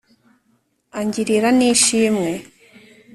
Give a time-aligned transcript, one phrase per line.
[0.99, 2.31] angirira n'ishimwe.